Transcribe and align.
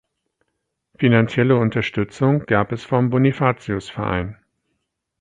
Finanzielle 0.95 1.55
Unterstützung 1.57 2.47
gab 2.47 2.71
es 2.71 2.83
vom 2.83 3.11
Bonifatius-Verein. 3.11 4.43